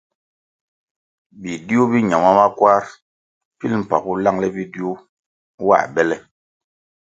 Bidiu 1.41 1.83
bi 1.91 1.99
ñama 2.09 2.29
makwar 2.37 2.81
pilʼ 3.57 3.75
mpagu 3.81 4.11
langʼle 4.23 4.47
bidiu 4.55 4.89
nwā 5.59 5.77
bele. 5.93 6.15